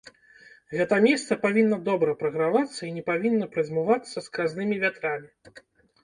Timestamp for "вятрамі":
4.85-5.29